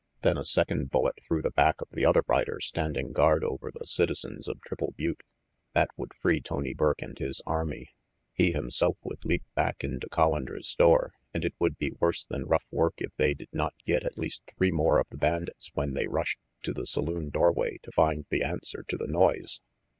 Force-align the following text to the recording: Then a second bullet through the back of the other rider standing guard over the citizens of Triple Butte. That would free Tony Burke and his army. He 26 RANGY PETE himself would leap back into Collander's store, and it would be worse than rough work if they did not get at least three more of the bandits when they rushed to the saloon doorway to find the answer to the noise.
Then 0.23 0.35
a 0.35 0.43
second 0.43 0.89
bullet 0.89 1.19
through 1.23 1.43
the 1.43 1.51
back 1.51 1.79
of 1.79 1.89
the 1.91 2.05
other 2.05 2.23
rider 2.25 2.59
standing 2.59 3.11
guard 3.11 3.43
over 3.43 3.69
the 3.71 3.85
citizens 3.85 4.47
of 4.47 4.59
Triple 4.61 4.95
Butte. 4.97 5.21
That 5.75 5.89
would 5.95 6.15
free 6.15 6.41
Tony 6.41 6.73
Burke 6.73 7.03
and 7.03 7.15
his 7.19 7.39
army. 7.45 7.89
He 8.33 8.49
26 8.51 8.53
RANGY 8.53 8.53
PETE 8.53 8.55
himself 8.55 8.97
would 9.03 9.25
leap 9.25 9.43
back 9.53 9.83
into 9.83 10.09
Collander's 10.09 10.67
store, 10.67 11.13
and 11.35 11.45
it 11.45 11.53
would 11.59 11.77
be 11.77 11.93
worse 11.99 12.25
than 12.25 12.47
rough 12.47 12.65
work 12.71 12.95
if 12.97 13.15
they 13.17 13.35
did 13.35 13.49
not 13.53 13.75
get 13.85 14.03
at 14.03 14.17
least 14.17 14.41
three 14.47 14.71
more 14.71 14.99
of 14.99 15.05
the 15.11 15.17
bandits 15.17 15.69
when 15.75 15.93
they 15.93 16.07
rushed 16.07 16.39
to 16.63 16.73
the 16.73 16.87
saloon 16.87 17.29
doorway 17.29 17.77
to 17.83 17.91
find 17.91 18.25
the 18.31 18.41
answer 18.41 18.83
to 18.87 18.97
the 18.97 19.05
noise. 19.05 19.61